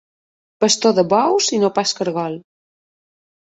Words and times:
Pastor 0.63 0.95
de 0.99 1.03
bous 1.11 1.51
i 1.59 1.59
no 1.65 1.71
pas 1.77 1.93
cargol. 2.01 2.39